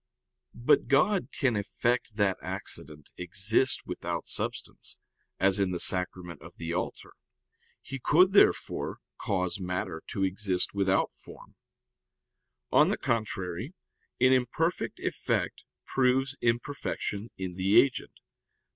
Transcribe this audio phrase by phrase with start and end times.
[0.55, 4.97] But God can effect that accident exist without substance,
[5.39, 7.11] as in the Sacrament of the Altar.
[7.83, 11.53] He could, therefore, cause matter to exist without form.
[12.71, 13.75] On the contrary,
[14.19, 18.21] An imperfect effect proves imperfection in the agent.